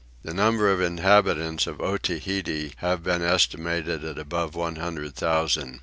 The 0.23 0.33
number 0.33 0.71
of 0.71 0.81
inhabitants 0.81 1.67
at 1.67 1.79
Otaheite 1.79 2.73
have 2.77 3.03
been 3.03 3.21
estimated 3.21 4.03
at 4.03 4.17
above 4.17 4.55
one 4.55 4.77
hundred 4.77 5.13
thousand. 5.13 5.79